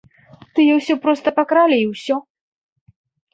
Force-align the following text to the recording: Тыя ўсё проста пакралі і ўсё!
Тыя 0.59 0.77
ўсё 0.79 0.93
проста 1.03 1.27
пакралі 1.41 1.77
і 1.83 1.85
ўсё! 1.91 2.15